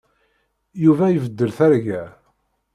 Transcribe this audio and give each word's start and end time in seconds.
Yuba 0.83 1.05
ibeddel 1.11 1.51
targa. 1.57 2.01